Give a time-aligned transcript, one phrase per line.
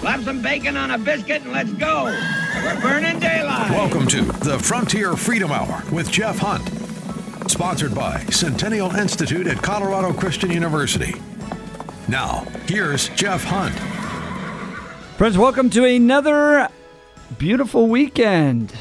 [0.00, 2.04] Slap some bacon on a biscuit and let's go.
[2.04, 3.70] We're burning daylight.
[3.72, 6.68] Welcome to the Frontier Freedom Hour with Jeff Hunt.
[7.50, 11.20] Sponsored by Centennial Institute at Colorado Christian University.
[12.06, 13.74] Now, here's Jeff Hunt.
[15.16, 16.68] Friends, welcome to another
[17.36, 18.72] beautiful weekend.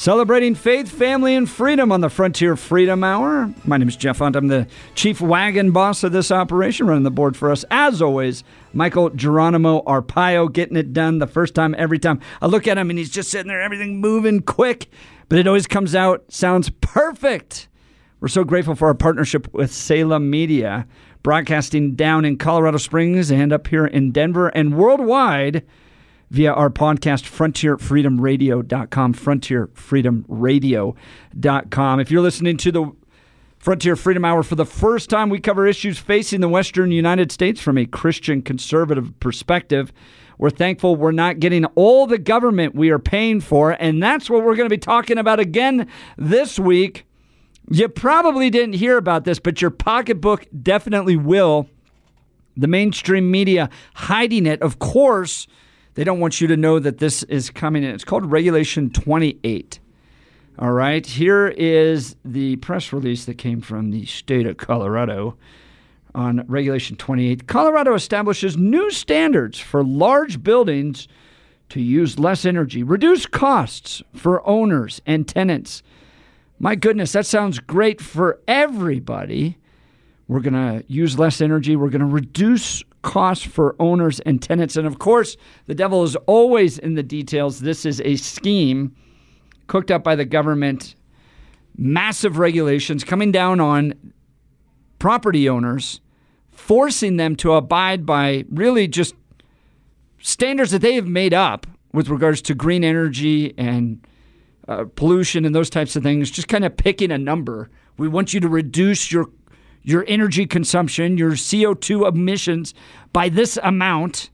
[0.00, 3.52] Celebrating faith, family, and freedom on the Frontier Freedom Hour.
[3.66, 4.34] My name is Jeff Hunt.
[4.34, 7.66] I'm the chief wagon boss of this operation, running the board for us.
[7.70, 8.42] As always,
[8.72, 12.18] Michael Geronimo Arpaio getting it done the first time, every time.
[12.40, 14.88] I look at him and he's just sitting there, everything moving quick,
[15.28, 17.68] but it always comes out, sounds perfect.
[18.20, 20.86] We're so grateful for our partnership with Salem Media,
[21.22, 25.62] broadcasting down in Colorado Springs and up here in Denver and worldwide
[26.30, 32.00] via our podcast, frontierfreedomradio.com, frontierfreedomradio.com.
[32.00, 32.92] If you're listening to the
[33.58, 37.60] Frontier Freedom Hour for the first time, we cover issues facing the Western United States
[37.60, 39.92] from a Christian conservative perspective.
[40.38, 44.44] We're thankful we're not getting all the government we are paying for, and that's what
[44.44, 45.86] we're going to be talking about again
[46.16, 47.04] this week.
[47.70, 51.68] You probably didn't hear about this, but your pocketbook definitely will.
[52.56, 55.46] The mainstream media hiding it, of course
[55.94, 57.90] they don't want you to know that this is coming in.
[57.94, 59.80] It's called Regulation 28.
[60.58, 65.36] All right, here is the press release that came from the state of Colorado
[66.14, 67.46] on Regulation 28.
[67.46, 71.08] Colorado establishes new standards for large buildings
[71.70, 75.82] to use less energy, reduce costs for owners and tenants.
[76.58, 79.56] My goodness, that sounds great for everybody.
[80.28, 81.74] We're going to use less energy.
[81.74, 84.76] We're going to reduce costs for owners and tenants.
[84.76, 87.60] And of course, the devil is always in the details.
[87.60, 88.94] This is a scheme
[89.66, 90.94] cooked up by the government,
[91.76, 93.94] massive regulations coming down on
[94.98, 96.00] property owners,
[96.50, 99.14] forcing them to abide by really just
[100.18, 104.06] standards that they have made up with regards to green energy and
[104.68, 107.70] uh, pollution and those types of things, just kind of picking a number.
[107.96, 109.30] We want you to reduce your
[109.82, 112.74] your energy consumption, your CO2 emissions
[113.12, 114.30] by this amount.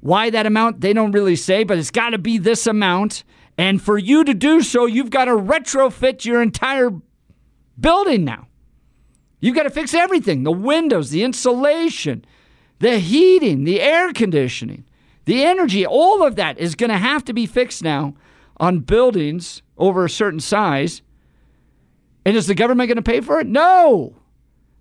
[0.00, 3.24] Why that amount, they don't really say, but it's got to be this amount.
[3.58, 6.90] And for you to do so, you've got to retrofit your entire
[7.78, 8.48] building now.
[9.40, 12.24] You've got to fix everything the windows, the insulation,
[12.78, 14.84] the heating, the air conditioning,
[15.24, 15.86] the energy.
[15.86, 18.14] All of that is going to have to be fixed now
[18.58, 21.02] on buildings over a certain size.
[22.24, 23.46] And is the government going to pay for it?
[23.46, 24.19] No.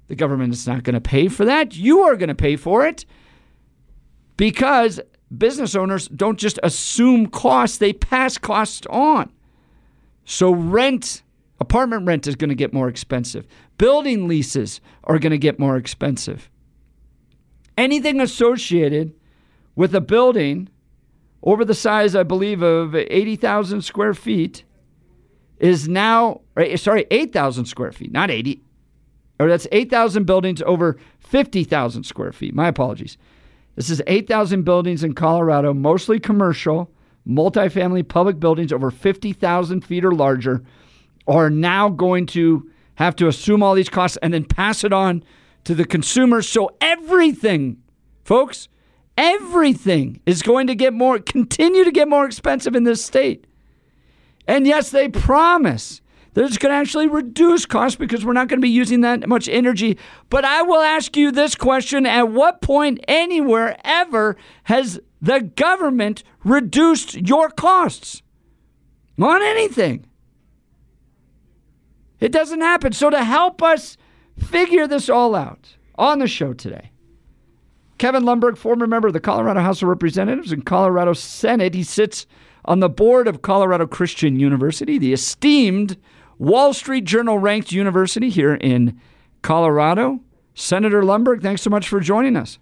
[0.09, 1.75] The government is not going to pay for that.
[1.75, 3.05] You are going to pay for it
[4.35, 4.99] because
[5.35, 9.31] business owners don't just assume costs, they pass costs on.
[10.25, 11.21] So, rent,
[11.59, 13.47] apartment rent is going to get more expensive.
[13.77, 16.49] Building leases are going to get more expensive.
[17.77, 19.13] Anything associated
[19.75, 20.69] with a building
[21.43, 24.63] over the size, I believe, of 80,000 square feet
[25.59, 28.61] is now, eh, sorry, 8,000 square feet, not 80,
[29.39, 32.53] or that's 8,000 buildings over 50,000 square feet.
[32.53, 33.17] My apologies.
[33.75, 36.91] This is 8,000 buildings in Colorado, mostly commercial,
[37.27, 40.63] multifamily public buildings over 50,000 feet or larger,
[41.27, 45.23] are now going to have to assume all these costs and then pass it on
[45.63, 46.41] to the consumer.
[46.41, 47.77] So everything,
[48.25, 48.67] folks,
[49.17, 53.45] everything is going to get more, continue to get more expensive in this state.
[54.47, 56.01] And yes, they promise
[56.39, 59.27] that it's going to actually reduce costs because we're not going to be using that
[59.27, 59.97] much energy.
[60.29, 66.23] But I will ask you this question At what point, anywhere, ever, has the government
[66.45, 68.23] reduced your costs
[69.21, 70.05] on anything?
[72.21, 72.93] It doesn't happen.
[72.93, 73.97] So, to help us
[74.37, 76.91] figure this all out on the show today,
[77.97, 82.25] Kevin Lundberg, former member of the Colorado House of Representatives and Colorado Senate, he sits
[82.63, 85.97] on the board of Colorado Christian University, the esteemed
[86.39, 88.99] Wall Street Journal ranked university here in
[89.41, 90.21] Colorado.
[90.55, 92.57] Senator Lundberg, thanks so much for joining us.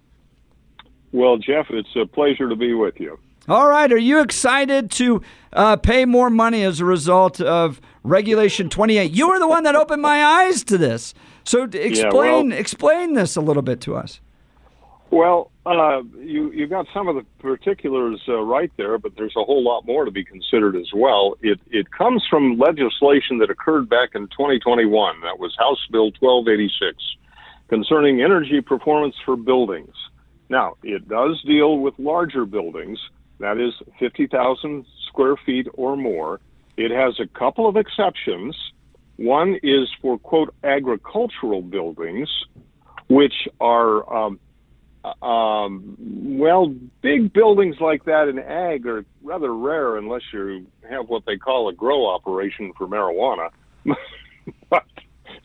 [1.12, 3.18] Well, Jeff, it's a pleasure to be with you.
[3.48, 3.90] All right.
[3.90, 5.22] Are you excited to
[5.54, 9.10] uh, pay more money as a result of Regulation 28?
[9.12, 11.14] You were the one that opened my eyes to this.
[11.44, 14.20] So explain yeah, well, explain this a little bit to us.
[15.10, 19.44] Well, uh, you you got some of the particulars uh, right there, but there's a
[19.44, 21.36] whole lot more to be considered as well.
[21.40, 25.20] It it comes from legislation that occurred back in 2021.
[25.22, 26.96] That was House Bill 1286
[27.68, 29.94] concerning energy performance for buildings.
[30.48, 32.98] Now, it does deal with larger buildings,
[33.40, 36.40] that is 50,000 square feet or more.
[36.76, 38.56] It has a couple of exceptions.
[39.16, 42.28] One is for quote agricultural buildings,
[43.08, 44.40] which are um,
[45.22, 51.24] um, well, big buildings like that in ag are rather rare unless you have what
[51.26, 53.50] they call a grow operation for marijuana.
[54.70, 54.84] but,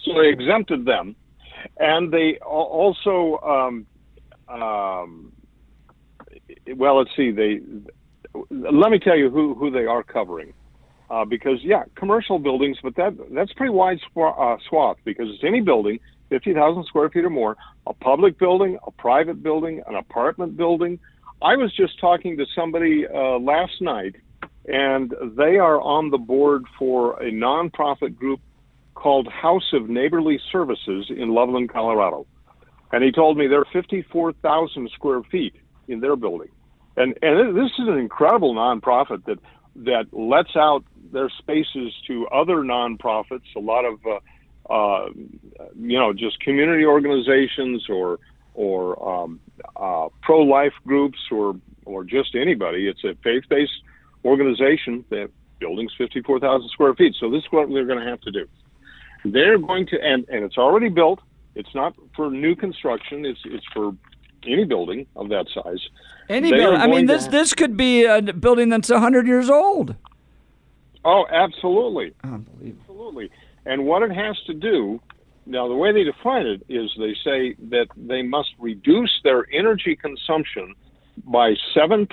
[0.04, 1.16] so they exempted them,
[1.78, 3.86] and they also, um,
[4.48, 5.32] um,
[6.76, 7.60] well, let's see, they.
[8.50, 10.54] Let me tell you who who they are covering.
[11.10, 15.44] Uh, because yeah, commercial buildings, but that that's pretty wide sw- uh, swath because it's
[15.44, 16.00] any building,
[16.34, 21.00] fifty thousand square feet or more, a public building, a private building, an apartment building,
[21.44, 24.16] I was just talking to somebody uh, last night,
[24.66, 28.40] and they are on the board for a nonprofit group
[28.96, 32.26] called House of Neighborly Services in Loveland, Colorado.
[32.92, 35.56] And he told me they're 54,000 square feet
[35.88, 36.50] in their building.
[36.98, 39.40] And, and this is an incredible nonprofit that,
[39.76, 44.20] that lets out their spaces to other nonprofits, a lot of, uh,
[44.70, 45.08] uh,
[45.80, 48.20] you know, just community organizations or
[48.56, 49.40] or um,
[49.76, 51.56] uh, pro-life groups or
[51.86, 52.88] or just anybody.
[52.88, 53.82] It's a faith-based
[54.24, 55.30] organization that
[55.60, 57.16] buildings 54,000 square feet.
[57.20, 58.48] So this is what they're going to have to do.
[59.26, 61.20] They're going to and and it's already built.
[61.56, 63.26] It's not for new construction.
[63.26, 63.96] It's it's for
[64.46, 65.80] any building of that size.
[66.30, 66.80] Any building.
[66.80, 69.96] I mean, this this could be a building that's 100 years old.
[71.06, 72.14] Oh, absolutely.
[72.24, 72.80] Unbelievable.
[72.82, 73.32] Absolutely.
[73.66, 75.00] And what it has to do
[75.46, 79.96] now, the way they define it is they say that they must reduce their energy
[79.96, 80.74] consumption
[81.26, 82.08] by 7%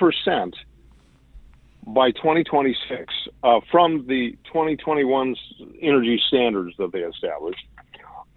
[1.87, 5.37] by 2026 uh, from the 2021
[5.81, 7.65] energy standards that they established.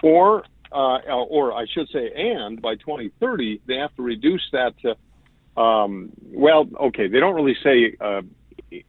[0.04, 1.00] Or, uh,
[1.30, 6.68] or I should say, and by 2030, they have to reduce that to, um, well,
[6.80, 8.22] okay, they don't really say uh,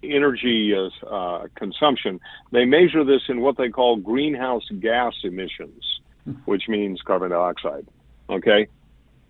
[0.02, 0.74] energy
[1.08, 2.20] uh, consumption.
[2.52, 6.00] They measure this in what they call greenhouse gas emissions,
[6.44, 7.86] which means carbon dioxide.
[8.30, 8.68] Okay,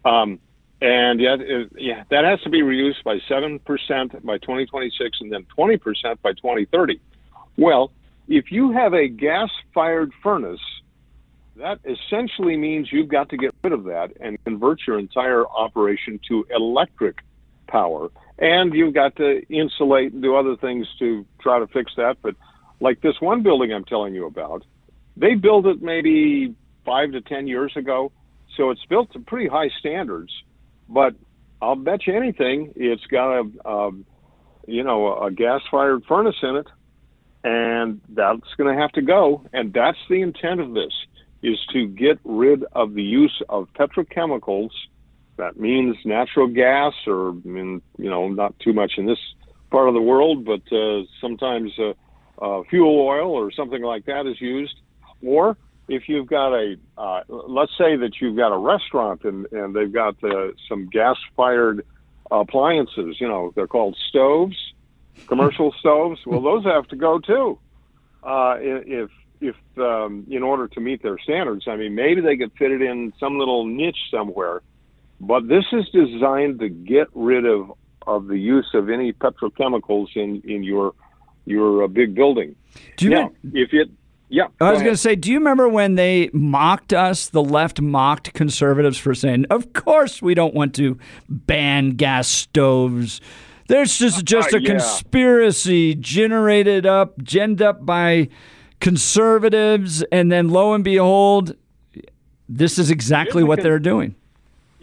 [0.05, 0.39] um,
[0.81, 5.33] and yet, it, yeah, that has to be reduced by seven percent by 2026, and
[5.33, 7.01] then 20 percent by 2030.
[7.57, 7.91] Well,
[8.29, 10.61] if you have a gas-fired furnace,
[11.57, 16.19] that essentially means you've got to get rid of that and convert your entire operation
[16.29, 17.19] to electric
[17.69, 22.17] power and you've got to insulate and do other things to try to fix that.
[22.23, 22.35] But
[22.81, 24.65] like this one building I'm telling you about,
[25.17, 26.55] they built it maybe
[26.85, 28.13] five to ten years ago,
[28.57, 30.33] so it's built to pretty high standards.
[30.89, 31.15] But
[31.63, 33.91] I'll bet you anything, it's got a,
[34.67, 36.67] you know a gas-fired furnace in it,
[37.45, 39.47] and that's going to have to go.
[39.53, 40.93] And that's the intent of this:
[41.43, 44.71] is to get rid of the use of petrochemicals
[45.37, 49.19] that means natural gas, or I mean, you know, not too much in this
[49.71, 51.95] part of the world, but uh, sometimes uh,
[52.41, 54.77] uh, fuel oil or something like that is used.
[55.25, 55.57] Or
[55.89, 59.93] if you've got a, uh, let's say that you've got a restaurant and, and they've
[59.93, 61.85] got uh, some gas-fired
[62.31, 64.57] appliances, you know, they're called stoves,
[65.27, 66.21] commercial stoves.
[66.25, 67.59] Well, those have to go too.
[68.23, 69.11] Uh, if
[69.41, 72.81] if um, in order to meet their standards, I mean, maybe they could fit it
[72.81, 74.63] in some little niche somewhere
[75.21, 77.73] but this is designed to get rid of
[78.07, 80.95] of the use of any petrochemicals in in your
[81.47, 82.57] your uh, big building.
[82.97, 83.91] Do you now, if it
[84.29, 87.29] yeah, I was going to say, do you remember when they mocked us?
[87.29, 93.21] The left mocked conservatives for saying, "Of course, we don't want to ban gas stoves."
[93.69, 94.71] There's just just a uh, yeah.
[94.71, 98.29] conspiracy generated up, ginned up by
[98.81, 101.55] conservatives, and then lo and behold,
[102.49, 104.17] this is exactly what they're doing.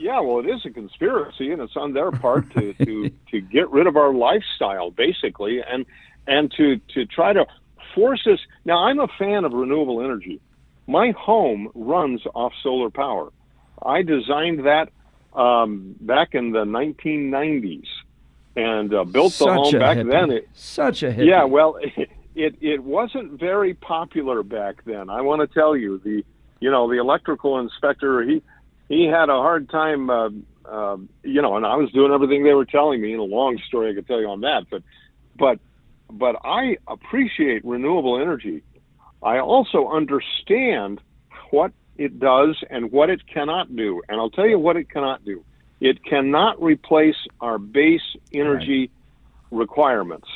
[0.02, 3.70] Yeah, well, it is a conspiracy, and it's on their part to, to, to get
[3.70, 5.86] rid of our lifestyle, basically, and
[6.28, 7.46] and to to try to
[7.94, 8.40] force us.
[8.66, 10.42] Now, I'm a fan of renewable energy.
[10.88, 13.32] My home runs off solar power.
[13.84, 14.90] I designed that
[15.34, 17.86] um, back in the 1990s
[18.56, 20.12] and uh, built the home back hippie.
[20.12, 20.32] then.
[20.32, 21.28] It, Such a hippie.
[21.28, 21.78] Yeah, well,
[22.36, 25.10] it it wasn't very popular back then.
[25.12, 26.24] I want to tell you the
[26.60, 28.42] you know the electrical inspector he
[28.92, 30.30] he had a hard time, uh,
[30.66, 33.14] uh, you know, and I was doing everything they were telling me.
[33.14, 34.84] And a long story I could tell you on that, but,
[35.38, 35.60] but,
[36.10, 38.64] but I appreciate renewable energy.
[39.24, 41.00] I also understand
[41.52, 44.02] what it does and what it cannot do.
[44.10, 45.44] And I'll tell you what it cannot do.
[45.80, 48.02] It cannot replace our base
[48.34, 48.92] energy
[49.52, 49.60] right.
[49.60, 50.28] requirements.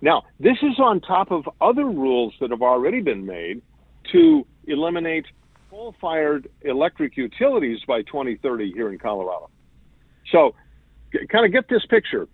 [0.00, 3.62] Now, this is on top of other rules that have already been made
[4.10, 5.26] to eliminate
[5.72, 9.48] coal-fired electric utilities by 2030 here in Colorado.
[10.30, 10.54] So,
[11.30, 12.28] kind of get this picture.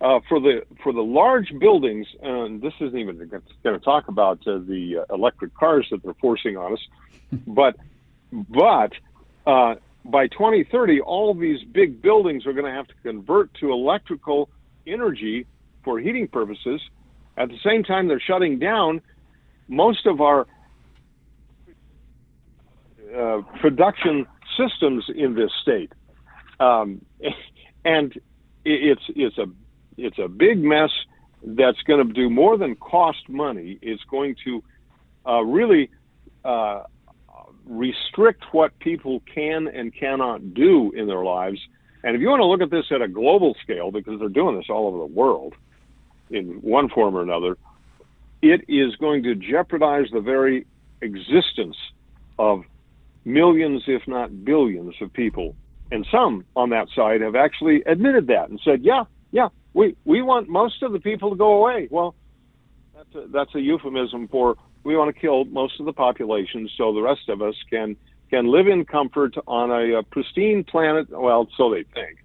[0.00, 4.38] Uh, for the for the large buildings, and this isn't even going to talk about
[4.46, 6.80] uh, the uh, electric cars that they're forcing on us,
[7.46, 7.76] but
[8.32, 8.92] but
[9.46, 14.50] uh, by 2030, all these big buildings are going to have to convert to electrical
[14.86, 15.46] energy
[15.84, 16.82] for heating purposes.
[17.36, 19.00] At the same time, they're shutting down
[19.68, 20.46] most of our
[23.16, 25.92] uh, production systems in this state,
[26.60, 27.04] um,
[27.84, 28.18] and
[28.64, 29.46] it's it's a
[29.96, 30.90] it's a big mess
[31.42, 33.78] that's going to do more than cost money.
[33.82, 34.62] It's going to
[35.26, 35.90] uh, really
[36.44, 36.84] uh,
[37.66, 41.60] restrict what people can and cannot do in their lives.
[42.02, 44.56] And if you want to look at this at a global scale, because they're doing
[44.56, 45.54] this all over the world
[46.30, 47.56] in one form or another,
[48.42, 50.66] it is going to jeopardize the very
[51.00, 51.76] existence
[52.38, 52.64] of
[53.24, 55.56] millions, if not billions, of people.
[55.90, 60.22] And some on that side have actually admitted that and said, yeah, yeah, we, we
[60.22, 61.88] want most of the people to go away.
[61.90, 62.14] Well,
[62.96, 66.92] that's a, that's a euphemism for we want to kill most of the population so
[66.92, 67.96] the rest of us can
[68.30, 71.08] can live in comfort on a, a pristine planet.
[71.10, 72.24] Well, so they think.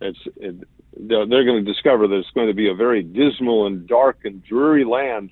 [0.00, 0.56] It's it,
[0.96, 4.20] they're, they're going to discover that it's going to be a very dismal and dark
[4.24, 5.30] and dreary land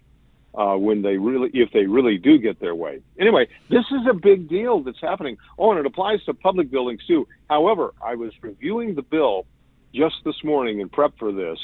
[0.54, 3.00] uh, when they really, if they really do get their way.
[3.18, 5.36] Anyway, this is a big deal that's happening.
[5.58, 7.26] Oh, and it applies to public buildings too.
[7.48, 9.46] However, I was reviewing the bill
[9.94, 11.58] just this morning in prep for this,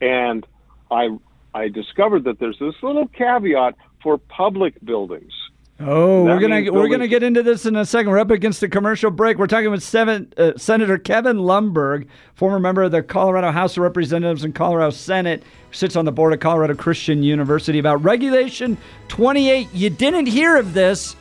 [0.00, 0.46] and
[0.90, 1.08] I
[1.54, 5.32] I discovered that there's this little caveat for public buildings.
[5.78, 8.10] Oh, we're gonna we're gonna get into this in a second.
[8.10, 9.36] We're up against a commercial break.
[9.36, 13.82] We're talking with seven, uh, Senator Kevin Lundberg, former member of the Colorado House of
[13.82, 15.42] Representatives and Colorado Senate,
[15.72, 18.78] sits on the board of Colorado Christian University about Regulation
[19.08, 19.68] 28.
[19.74, 21.14] You didn't hear of this,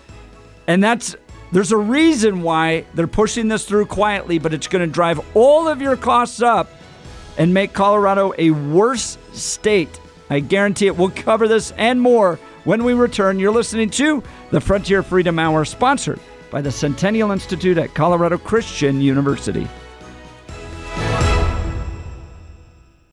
[0.67, 1.17] and that's
[1.51, 5.67] there's a reason why they're pushing this through quietly, but it's going to drive all
[5.67, 6.69] of your costs up
[7.37, 9.99] and make Colorado a worse state.
[10.29, 10.95] I guarantee it.
[10.95, 13.39] We'll cover this and more when we return.
[13.39, 16.19] You're listening to the Frontier Freedom Hour, sponsored
[16.51, 19.67] by the Centennial Institute at Colorado Christian University.